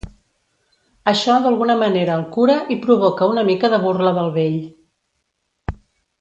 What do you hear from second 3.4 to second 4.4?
mica de burla del